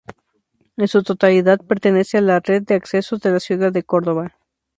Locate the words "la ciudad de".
3.29-3.83